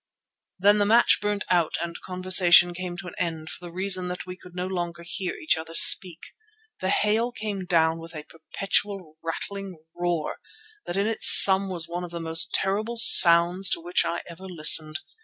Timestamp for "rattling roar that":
9.21-10.97